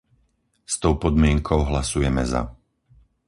[0.65, 2.41] S tou podmienkou hlasujeme za.